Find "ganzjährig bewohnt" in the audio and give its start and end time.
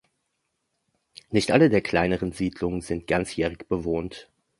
3.05-4.31